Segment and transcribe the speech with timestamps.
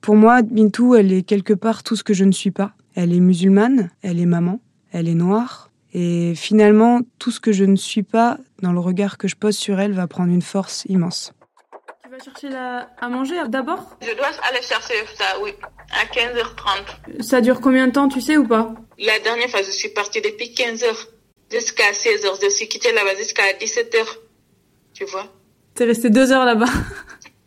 [0.00, 2.72] Pour moi, Bintou, elle est quelque part tout ce que je ne suis pas.
[2.94, 4.60] Elle est musulmane, elle est maman,
[4.92, 5.70] elle est noire.
[5.92, 9.56] Et finalement, tout ce que je ne suis pas, dans le regard que je pose
[9.56, 11.32] sur elle, va prendre une force immense.
[12.04, 12.88] Tu vas chercher la...
[13.00, 13.96] à manger d'abord?
[14.02, 15.52] Je dois aller chercher ça, oui,
[15.90, 17.22] à 15h30.
[17.22, 18.74] Ça dure combien de temps, tu sais ou pas?
[18.98, 20.86] La dernière fois, je suis partie depuis 15h
[21.50, 22.42] jusqu'à 16h.
[22.42, 24.04] Je suis quittée là-bas jusqu'à 17h.
[24.92, 25.26] Tu vois
[25.74, 26.70] T'es resté deux heures là-bas?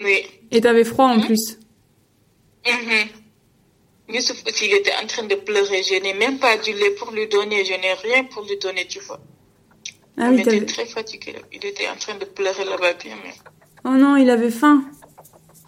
[0.02, 0.26] Oui.
[0.52, 1.59] Et t'avais froid en plus?
[4.10, 5.84] Youssouf aussi, il était en train de pleurer.
[5.84, 7.64] Je n'ai même pas du lait pour lui donner.
[7.64, 9.20] Je n'ai rien pour lui donner, tu vois.
[10.18, 11.36] Ah il oui, était très fatigué.
[11.54, 13.34] Il était en train de pleurer là-bas, bien, mais...
[13.86, 14.84] Oh non, il avait faim.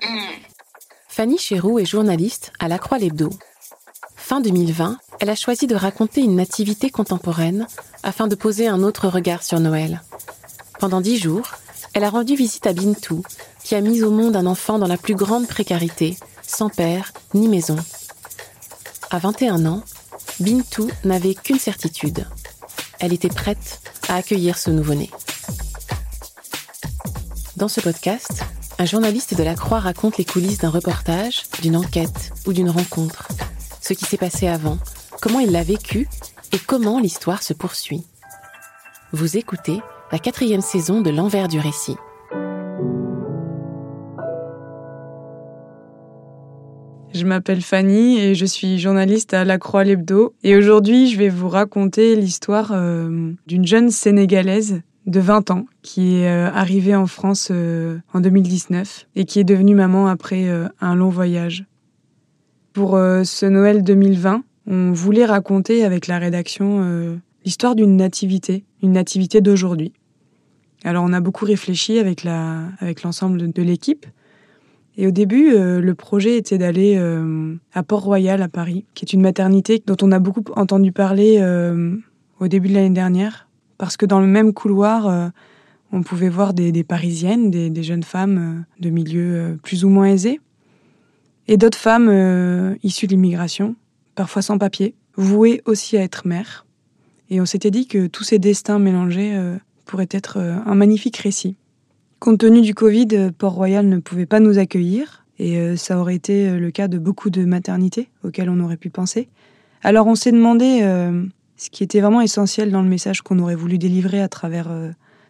[0.02, 0.42] Mhm.
[1.08, 3.30] Fanny Chéroux est journaliste à La Croix l'Hebdo.
[4.16, 7.68] Fin 2020, elle a choisi de raconter une nativité contemporaine
[8.02, 10.02] afin de poser un autre regard sur Noël.
[10.80, 11.52] Pendant dix jours,
[11.94, 13.24] elle a rendu visite à Bintou,
[13.64, 16.18] qui a mis au monde un enfant dans la plus grande précarité,
[16.52, 17.78] sans père ni maison.
[19.10, 19.84] À 21 ans,
[20.40, 22.28] Bintou n'avait qu'une certitude.
[23.00, 25.10] Elle était prête à accueillir ce nouveau-né.
[27.56, 28.44] Dans ce podcast,
[28.80, 33.28] un journaliste de la Croix raconte les coulisses d'un reportage, d'une enquête ou d'une rencontre.
[33.82, 34.78] Ce qui s'est passé avant,
[35.22, 36.08] comment il l'a vécu
[36.52, 38.04] et comment l'histoire se poursuit.
[39.14, 41.96] Vous écoutez la quatrième saison de L'envers du récit.
[47.22, 50.34] Je m'appelle Fanny et je suis journaliste à La Croix l'Hebdo.
[50.42, 56.16] Et aujourd'hui, je vais vous raconter l'histoire euh, d'une jeune Sénégalaise de 20 ans qui
[56.16, 60.50] est euh, arrivée en France euh, en 2019 et qui est devenue maman après
[60.82, 61.66] un long voyage.
[62.74, 69.42] Pour ce Noël 2020, on voulait raconter avec la rédaction l'histoire d'une nativité, une nativité
[69.42, 69.94] d'aujourd'hui.
[70.84, 74.08] Alors on a beaucoup réfléchi avec l'ensemble de l'équipe.
[74.98, 79.14] Et au début, euh, le projet était d'aller euh, à Port-Royal à Paris, qui est
[79.14, 81.96] une maternité dont on a beaucoup entendu parler euh,
[82.40, 83.48] au début de l'année dernière,
[83.78, 85.32] parce que dans le même couloir,
[85.92, 90.40] on pouvait voir des, Parisiennes, des, des jeunes femmes de milieux plus ou moins aisés,
[91.48, 93.76] et d'autres femmes issues de l'immigration,
[94.14, 96.66] parfois sans papier, vouées aussi à être mères.
[97.32, 99.36] Et on s'était dit que tous ces destins mélangés
[99.86, 101.56] pourraient être un magnifique récit.
[102.22, 106.14] Compte tenu du Covid, euh, Port-Royal ne pouvait pas nous accueillir, et euh, ça aurait
[106.14, 109.28] été euh, le cas de beaucoup de maternités auxquelles on aurait pu penser.
[109.82, 110.82] Alors on s'est demandé
[111.58, 114.70] ce qui était vraiment essentiel dans le message qu'on aurait voulu délivrer à travers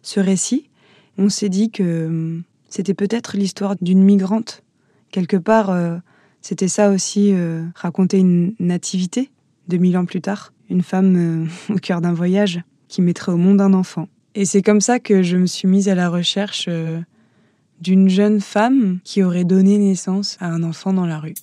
[0.02, 0.68] ce récit.
[1.16, 2.38] On s'est dit que
[2.68, 4.62] c'était peut-être l'histoire d'une migrante.
[5.10, 5.74] Quelque part,
[6.42, 7.34] c'était ça aussi,
[7.74, 9.30] raconter une nativité,
[9.68, 13.72] 2000 ans plus tard, une femme au cœur d'un voyage qui mettrait au monde un
[13.72, 14.06] enfant.
[14.34, 17.00] Et c'est comme ça que je me suis mise à la recherche euh,
[17.80, 21.34] d'une jeune femme qui aurait donné naissance à un enfant dans la rue.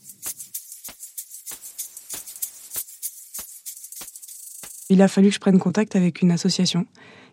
[4.89, 6.87] Il a fallu que je prenne contact avec une association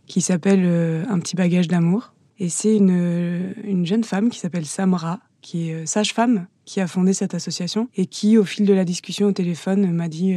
[0.06, 2.12] qui s'appelle euh, Un petit bagage d'amour.
[2.38, 6.86] Et c'est une, euh, une jeune femme qui s'appelle Samra, qui est sage-femme, qui a
[6.86, 10.36] fondé cette association et qui, au fil de la discussion au téléphone, m'a dit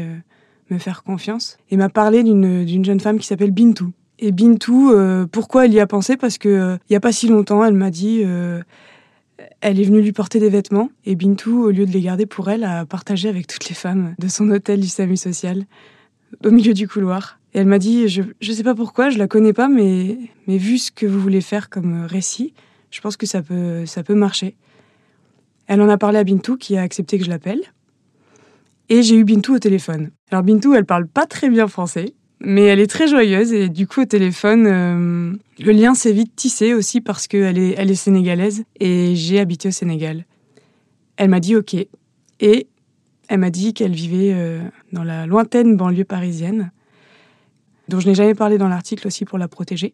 [0.70, 3.92] me faire confiance et m'a parlé d'une jeune femme qui s'appelle Bintou.
[4.22, 6.18] Et Bintou, euh, pourquoi elle y a pensé?
[6.18, 8.62] Parce que euh, il y a pas si longtemps, elle m'a dit, euh,
[9.62, 12.50] elle est venue lui porter des vêtements et Bintou, au lieu de les garder pour
[12.50, 15.64] elle, a partagé avec toutes les femmes de son hôtel du SAMU social
[16.44, 17.40] au milieu du couloir.
[17.54, 20.58] Et elle m'a dit, je je sais pas pourquoi, je la connais pas, mais mais
[20.58, 22.54] vu ce que vous voulez faire comme récit,
[22.92, 24.58] je pense que ça peut ça peut marcher.
[25.68, 27.62] Elle en a parlé à Bintou qui a accepté que je l'appelle.
[28.90, 30.10] Et j'ai eu Bintou au téléphone.
[30.30, 33.86] Alors Bintou, elle parle pas très bien français, mais elle est très joyeuse et du
[33.86, 37.96] coup au téléphone, euh, le lien s'est vite tissé aussi parce qu'elle est, elle est
[37.96, 40.26] sénégalaise et j'ai habité au Sénégal.
[41.18, 42.68] Elle m'a dit OK et
[43.28, 44.62] elle m'a dit qu'elle vivait euh,
[44.94, 46.72] dans la lointaine banlieue parisienne,
[47.90, 49.94] dont je n'ai jamais parlé dans l'article aussi pour la protéger.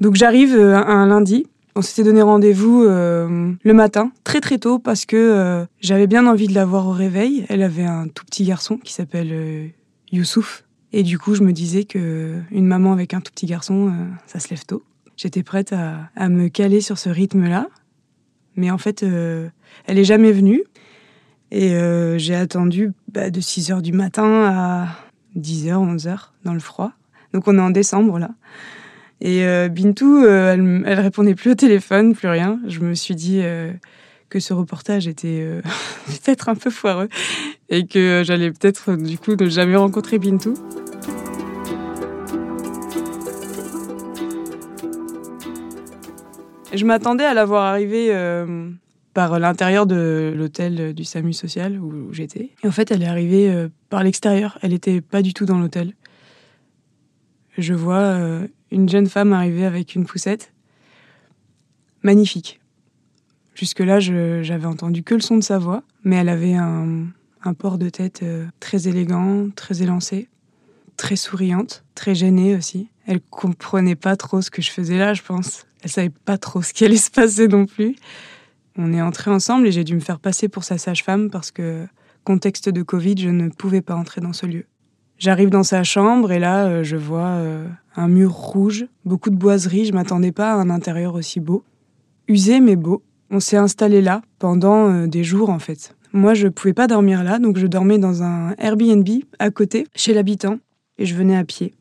[0.00, 1.46] Donc j'arrive euh, un lundi.
[1.76, 6.54] On s'était donné rendez-vous le matin, très très tôt, parce que j'avais bien envie de
[6.54, 7.46] la voir au réveil.
[7.48, 9.72] Elle avait un tout petit garçon qui s'appelle
[10.12, 10.62] Youssouf.
[10.96, 14.04] Et du coup, je me disais que une maman avec un tout petit garçon, euh,
[14.26, 14.84] ça se lève tôt.
[15.16, 17.66] J'étais prête à, me caler sur ce rythme-là.
[18.54, 19.48] Mais en fait, euh,
[19.86, 20.62] elle est jamais venue.
[21.50, 24.88] Et euh, j'ai attendu bah, de 6 h du matin à
[25.34, 26.92] 10 h, 11 h dans le froid.
[27.32, 28.30] Donc on est en décembre là.
[29.20, 32.60] Et Bintou, elle, elle répondait plus au téléphone, plus rien.
[32.68, 33.42] Je me suis dit
[34.28, 35.48] que ce reportage était
[36.06, 37.08] peut-être un peu foireux
[37.68, 40.54] et que j'allais peut-être du coup ne jamais rencontrer Bintou.
[46.74, 48.70] Je m'attendais à la voir arriver euh,
[49.12, 52.50] par l'intérieur de l'hôtel du SAMU social où j'étais.
[52.62, 54.58] Et en fait, elle est arrivée euh, par l'extérieur.
[54.60, 55.94] Elle n'était pas du tout dans l'hôtel.
[57.56, 60.52] Je vois euh, une jeune femme arriver avec une poussette.
[62.02, 62.60] Magnifique.
[63.54, 67.06] Jusque-là, j'avais entendu que le son de sa voix, mais elle avait un,
[67.44, 68.24] un port de tête
[68.58, 70.28] très élégant, très élancé,
[70.96, 72.88] très souriante, très gênée aussi.
[73.06, 75.66] Elle comprenait pas trop ce que je faisais là, je pense.
[75.84, 77.94] Elle savait pas trop ce qui allait se passer non plus.
[78.76, 81.86] On est entrés ensemble et j'ai dû me faire passer pour sa sage-femme parce que,
[82.24, 84.64] contexte de Covid, je ne pouvais pas entrer dans ce lieu.
[85.18, 89.36] J'arrive dans sa chambre et là, euh, je vois euh, un mur rouge, beaucoup de
[89.36, 89.84] boiseries.
[89.84, 91.62] Je m'attendais pas à un intérieur aussi beau.
[92.26, 93.02] Usé mais beau.
[93.30, 95.94] On s'est installé là pendant euh, des jours en fait.
[96.12, 99.08] Moi, je pouvais pas dormir là, donc je dormais dans un Airbnb
[99.38, 100.58] à côté, chez l'habitant,
[100.96, 101.74] et je venais à pied.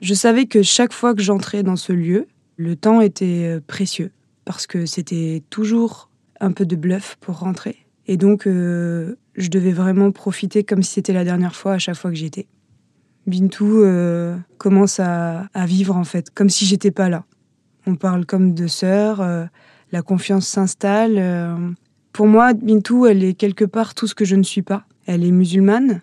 [0.00, 2.28] Je savais que chaque fois que j'entrais dans ce lieu,
[2.62, 4.12] le temps était euh, précieux,
[4.44, 6.08] parce que c'était toujours
[6.40, 7.76] un peu de bluff pour rentrer.
[8.06, 11.96] Et donc, euh, je devais vraiment profiter comme si c'était la dernière fois à chaque
[11.96, 12.46] fois que j'y étais.
[13.26, 17.24] Bintou euh, commence à, vivre en fait, comme si j'étais pas là.
[17.86, 19.24] On parle comme de sœurs,
[19.90, 21.74] la confiance s'installe.
[22.12, 24.84] Pour moi, Bintou, elle est quelque part tout ce que je ne suis pas.
[25.06, 26.00] Elle est musulmane,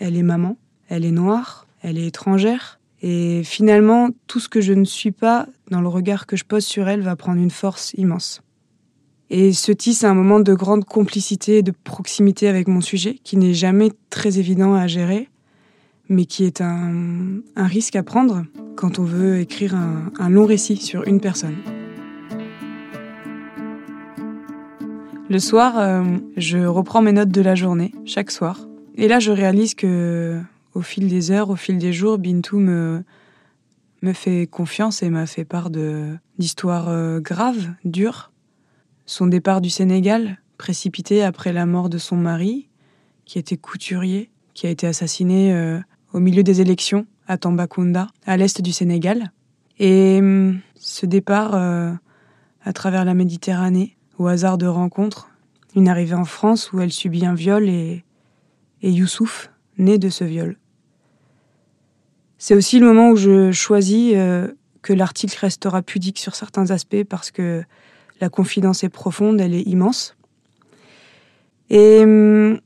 [0.00, 0.56] elle est maman,
[0.88, 2.79] elle est noire, elle est étrangère.
[3.02, 6.64] Et finalement, tout ce que je ne suis pas, dans le regard que je pose
[6.64, 8.42] sur elle, va prendre une force immense.
[9.30, 13.36] Et se tisse un moment de grande complicité et de proximité avec mon sujet, qui
[13.36, 15.28] n'est jamais très évident à gérer,
[16.08, 18.44] mais qui est un, un risque à prendre
[18.80, 21.56] quand on veut écrire un, long récit sur une personne.
[25.28, 26.02] Le soir, euh,
[26.38, 28.66] je reprends mes notes de la journée, chaque soir.
[28.96, 30.40] Et là, je réalise que,
[30.74, 33.02] au fil des heures, au fil des jours, Bintou me,
[34.14, 35.70] fait confiance et m'a fait part
[36.38, 38.30] d'histoires euh, graves, dures.
[39.06, 42.68] Son départ du Sénégal, précipité après la mort de son mari,
[43.24, 45.78] qui était couturier, qui a été assassiné euh,
[46.12, 49.32] au milieu des élections à Tambacounda, à l'est du Sénégal.
[49.78, 51.92] Et hum, ce départ euh,
[52.62, 55.30] à travers la Méditerranée, au hasard de rencontres,
[55.74, 58.04] une arrivée en France où elle subit un viol et,
[58.82, 59.50] et Youssouf,
[59.80, 60.56] né de ce viol.
[62.38, 64.48] C'est aussi le moment où je choisis euh,
[64.82, 67.62] que l'article restera pudique sur certains aspects parce que
[68.20, 70.16] la confidence est profonde, elle est immense.
[71.68, 72.60] Et hum,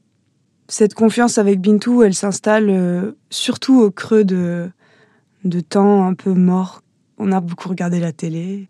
[0.69, 4.71] cette confiance avec Bintou, elle s'installe euh, surtout au creux de,
[5.69, 6.83] temps un peu mort.
[7.19, 8.69] On a beaucoup regardé la télé.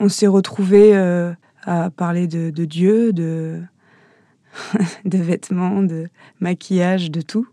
[0.00, 1.32] On s'est retrouvés euh,
[1.62, 3.60] à parler de, de Dieu, de,
[5.04, 6.08] de vêtements, de
[6.40, 7.46] maquillage, de tout.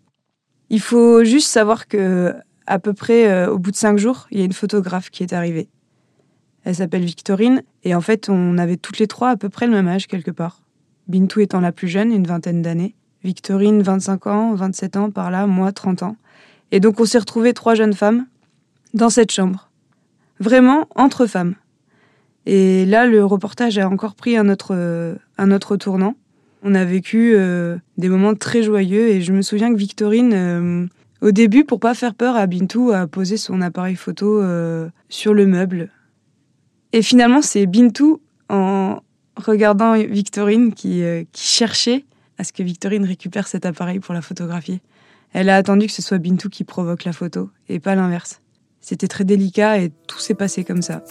[0.74, 2.34] Il faut juste savoir que
[2.66, 5.22] à peu près euh, au bout de cinq jours, il y a une photographe qui
[5.22, 5.70] est arrivée.
[6.64, 9.74] Elle s'appelle Victorine et en fait, on avait toutes les trois à peu près le
[9.74, 10.64] même âge quelque part.
[11.08, 12.96] Bintou étant la plus jeune, une vingtaine d'années.
[13.24, 16.16] Victorine, 25 ans, 27 ans par là, moi, 30 ans.
[16.72, 18.26] Et donc, on s'est retrouvés trois jeunes femmes
[18.96, 19.70] dans cette chambre.
[20.40, 21.54] Vraiment entre femmes.
[22.48, 26.16] Et là, le reportage a encore pris un autre, euh, un autre tournant.
[26.64, 30.86] On a vécu euh, des moments très joyeux et je me souviens que Victorine, euh,
[31.22, 35.34] au début, pour pas faire peur à Bintou, a posé son appareil photo euh, sur
[35.34, 35.92] le meuble.
[36.94, 39.02] Et finalement, c'est Bintou, en
[39.36, 42.06] regardant Victorine, qui, qui cherchait
[42.38, 44.80] à ce que Victorine récupère cet appareil pour la photographier.
[45.34, 48.42] Elle a attendu que ce soit Bintou qui provoque la photo et pas l'inverse.
[48.80, 51.04] C'était très délicat et tout s'est passé comme ça.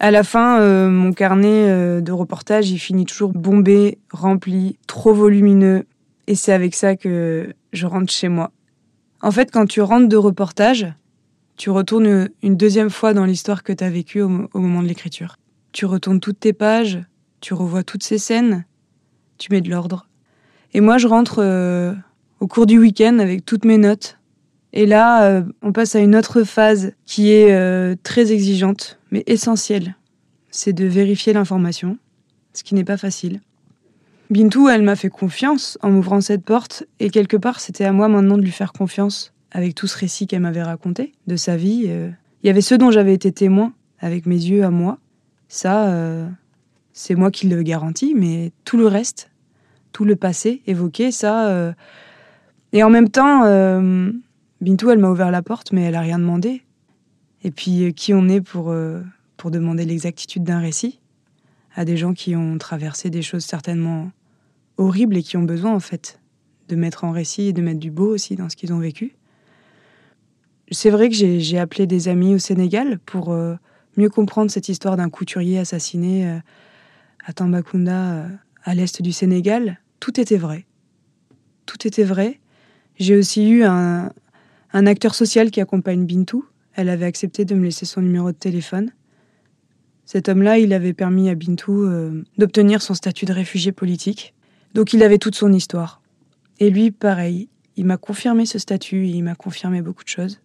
[0.00, 5.14] À la fin, euh, mon carnet euh, de reportage, il finit toujours bombé, rempli, trop
[5.14, 5.84] volumineux.
[6.26, 8.50] Et c'est avec ça que je rentre chez moi.
[9.20, 10.86] En fait, quand tu rentres de reportage,
[11.56, 15.36] tu retournes une deuxième fois dans l'histoire que tu as vécue au, moment de l'écriture.
[15.72, 17.00] Tu retournes toutes tes pages,
[17.40, 18.64] tu revois toutes ces scènes,
[19.38, 20.08] tu mets de l'ordre.
[20.72, 21.94] Et moi, je rentre euh,
[22.40, 24.18] au cours du week-end avec toutes mes notes.
[24.72, 29.94] Et là, on passe à une autre phase qui est très exigeante, mais essentielle.
[30.50, 31.98] C'est de vérifier l'information,
[32.52, 33.40] ce qui n'est pas facile.
[34.28, 38.08] Bintou, elle m'a fait confiance en m'ouvrant cette porte, et quelque part, c'était à moi
[38.08, 41.84] maintenant de lui faire confiance avec tout ce récit qu'elle m'avait raconté de sa vie.
[41.86, 42.10] euh.
[42.42, 44.98] Il y avait ceux dont j'avais été témoin, avec mes yeux à moi.
[45.46, 46.28] Ça, euh,
[46.92, 49.30] c'est moi qui le garantis, mais tout le reste,
[49.92, 51.46] tout le passé évoqué, ça.
[51.50, 51.72] euh,
[52.72, 53.42] Et en même temps,
[54.60, 56.63] Bintou, elle m'a ouvert la porte, mais elle a rien demandé.
[57.44, 59.02] Et puis, euh, qui on est pour, euh,
[59.36, 60.98] pour demander l'exactitude d'un récit
[61.76, 64.10] à des gens qui ont traversé des choses certainement
[64.78, 66.20] horribles et qui ont besoin, en fait,
[66.68, 69.14] de mettre en récit et de mettre du beau aussi dans ce qu'ils ont vécu.
[70.70, 73.54] C'est vrai que j'ai appelé des amis au Sénégal pour euh,
[73.98, 76.40] mieux comprendre cette histoire d'un couturier assassiné
[77.26, 78.26] à Tambacounda,
[78.62, 79.78] à l'est du Sénégal.
[80.00, 80.64] Tout était vrai.
[81.66, 82.40] Tout était vrai.
[82.98, 84.10] J'ai aussi eu un,
[84.72, 86.46] un acteur social qui accompagne Bintou.
[86.74, 88.90] Elle avait accepté de me laisser son numéro de téléphone.
[90.04, 94.34] Cet homme-là, il avait permis à Bintou euh, d'obtenir son statut de réfugié politique.
[94.74, 96.02] Donc il avait toute son histoire.
[96.60, 100.40] Et lui, pareil, il m'a confirmé ce statut, et il m'a confirmé beaucoup de choses.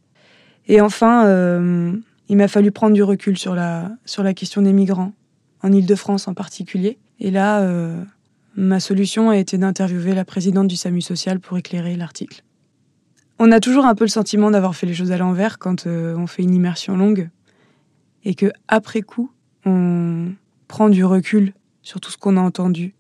[0.68, 1.94] Et enfin, euh,
[2.30, 5.14] il m'a fallu prendre du recul sur la, sur la question des migrants,
[5.62, 6.98] en Ile-de-France en particulier.
[7.20, 8.02] Et là, euh,
[8.56, 12.44] ma solution a été d'interviewer la présidente du SAMU social pour éclairer l'article.
[13.42, 16.14] On a toujours un peu le sentiment d'avoir fait les choses à l'envers quand euh,
[16.18, 17.30] on fait une immersion longue
[18.26, 19.32] et que après coup,
[19.66, 20.34] on
[20.68, 22.94] prend du recul sur tout ce qu'on a entendu.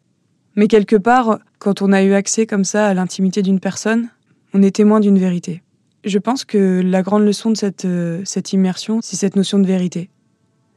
[0.55, 4.07] Mais quelque part, quand on a eu accès comme ça à l'intimité d'une personne,
[4.53, 5.61] on est témoin d'une vérité.
[6.05, 9.67] Je pense que la grande leçon de cette, euh, cette immersion, c'est cette notion de
[9.67, 10.09] vérité.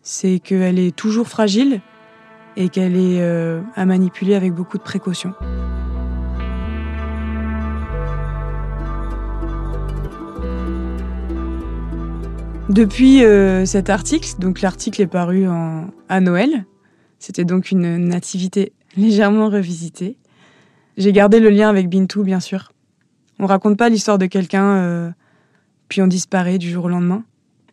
[0.02, 1.81] C'est qu'elle est toujours fragile
[2.57, 5.35] et qu'elle est euh, à manipuler avec beaucoup de précaution.
[12.73, 16.64] Depuis euh, cet article, donc l'article est paru en- à Noël,
[17.19, 20.17] c'était donc une nativité légèrement revisitée.
[20.97, 22.73] J'ai gardé le lien avec Bintou, bien sûr.
[23.38, 25.11] On raconte pas l'histoire de quelqu'un, euh,
[25.88, 27.25] puis on disparaît du jour au lendemain.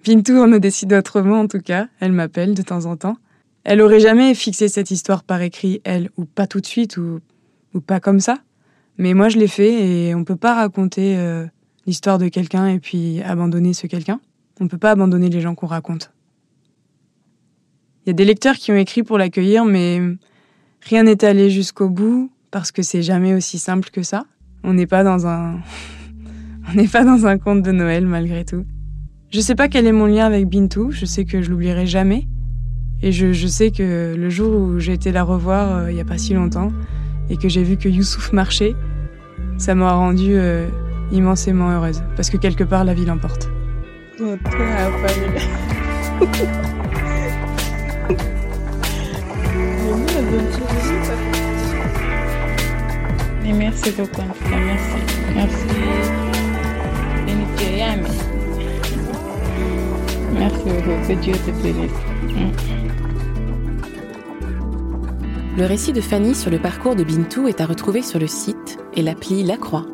[0.04, 1.88] Bintou en a décidé autrement, en tout cas.
[2.02, 3.16] Elle m'appelle de temps en temps.
[3.64, 7.20] Elle aurait jamais fixé cette histoire par écrit, elle, ou pas tout de suite, ou,
[7.74, 8.40] ou pas comme ça.
[8.98, 11.46] Mais moi, je l'ai fait et on peut pas raconter euh,
[11.86, 14.20] l'histoire de quelqu'un et puis abandonner ce quelqu'un.
[14.60, 16.12] On peut pas abandonner les gens qu'on raconte.
[18.06, 20.02] Il y a des lecteurs qui ont écrit pour l'accueillir, mais
[20.82, 24.26] rien n'est allé jusqu'au bout parce que c'est jamais aussi simple que ça.
[24.64, 25.60] On n'est pas dans un,
[26.70, 28.66] on n'est pas dans un conte de Noël malgré tout.
[29.32, 30.92] Je sais pas quel est mon lien avec Bintou.
[30.92, 32.28] Je sais que je l'oublierai jamais.
[33.02, 36.06] Et je, sais que le jour où j'ai été la revoir euh, il y a
[36.06, 36.74] pas si longtemps
[37.30, 38.76] et que j'ai vu que Youssouf marchait,
[39.58, 40.68] ça m'a rendue euh,
[41.12, 43.49] immensément heureuse parce que quelque part la vie l'emporte.
[53.46, 54.98] Et merci beaucoup, en tout cas, merci.
[55.34, 55.66] Merci.
[60.34, 61.92] Merci beaucoup, que Dieu te bénisse.
[65.58, 68.80] Le récit de Fanny sur le parcours de Bintou est à retrouver sur le site
[68.96, 69.86] et l'appli La Croix.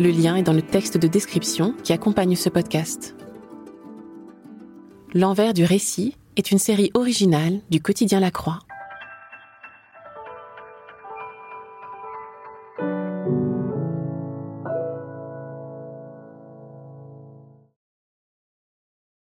[0.00, 3.14] Le lien est dans le texte de description qui accompagne ce podcast.
[5.16, 8.58] L'envers du récit est une série originale du quotidien La Croix.